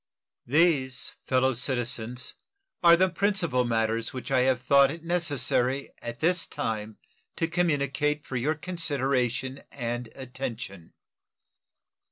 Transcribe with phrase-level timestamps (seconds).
[0.47, 2.33] These, fellow citizens,
[2.81, 6.97] are the principal matters which I have thought it necessary at this time
[7.35, 10.93] to communicate for your consideration and attention.